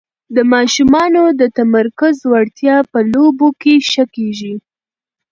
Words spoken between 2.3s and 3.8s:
وړتیا په لوبو کې